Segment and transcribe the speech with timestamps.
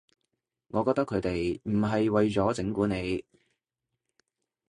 [0.69, 3.23] 我覺得佢哋唔係為咗整蠱你